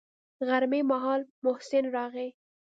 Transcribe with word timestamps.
غرمې 0.47 0.81
مهال 0.91 1.21
محسن 1.43 1.83
راغى. 1.95 2.27